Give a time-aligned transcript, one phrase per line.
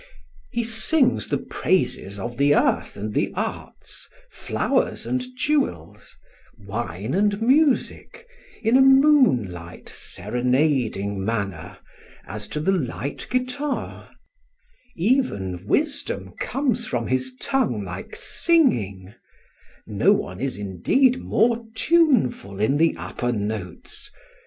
[0.49, 6.17] He sings the praises of the earth and the arts, flowers and jewels,
[6.57, 8.25] wine and music,
[8.63, 11.77] in a moonlight, serenading manner,
[12.25, 14.09] as to the light guitar;
[14.95, 19.13] even wisdom comes from his tongue like singing;
[19.85, 24.09] no one is, indeed, more tuneful in the upper notes.